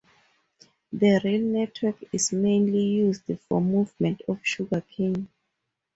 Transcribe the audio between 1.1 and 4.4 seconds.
rail network is mainly used for movement of